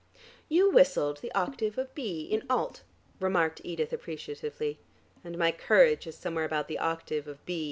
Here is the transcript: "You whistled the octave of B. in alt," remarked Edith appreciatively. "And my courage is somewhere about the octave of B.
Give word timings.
"You 0.49 0.71
whistled 0.71 1.17
the 1.17 1.31
octave 1.33 1.77
of 1.77 1.93
B. 1.93 2.21
in 2.23 2.43
alt," 2.49 2.81
remarked 3.19 3.61
Edith 3.63 3.93
appreciatively. 3.93 4.79
"And 5.23 5.37
my 5.37 5.51
courage 5.51 6.07
is 6.07 6.17
somewhere 6.17 6.45
about 6.45 6.67
the 6.67 6.79
octave 6.79 7.27
of 7.27 7.45
B. 7.45 7.59